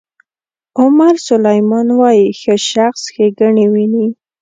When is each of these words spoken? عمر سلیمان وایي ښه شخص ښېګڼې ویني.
عمر 0.79 1.15
سلیمان 1.27 1.87
وایي 1.99 2.27
ښه 2.39 2.55
شخص 2.71 3.01
ښېګڼې 3.13 3.65
ویني. 3.73 4.07